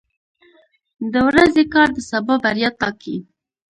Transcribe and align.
•د 1.13 1.15
ورځې 1.27 1.63
کار 1.73 1.87
د 1.95 1.97
سبا 2.09 2.35
بریا 2.43 2.69
ټاکي. 2.79 3.17